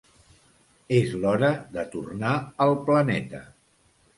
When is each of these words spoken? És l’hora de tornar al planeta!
És 0.99 1.13
l’hora 1.25 1.51
de 1.75 1.85
tornar 1.97 2.33
al 2.67 2.75
planeta! 2.89 3.47